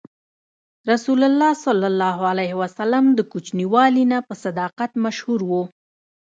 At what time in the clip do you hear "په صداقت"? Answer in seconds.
4.27-4.91